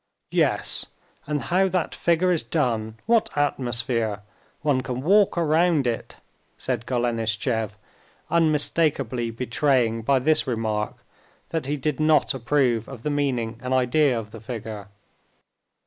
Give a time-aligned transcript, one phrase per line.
[0.31, 0.87] "Yes,
[1.27, 4.23] and how that figure is done—what atmosphere!
[4.63, 6.15] One can walk round it,"
[6.57, 7.77] said Golenishtchev,
[8.31, 10.95] unmistakably betraying by this remark
[11.49, 14.87] that he did not approve of the meaning and idea of the figure.